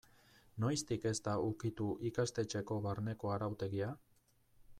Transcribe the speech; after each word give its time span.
Noiztik 0.63 1.03
ez 1.09 1.13
da 1.27 1.35
ukitu 1.49 1.87
ikastetxeko 2.11 2.79
barneko 2.87 3.35
arautegia? 3.37 3.93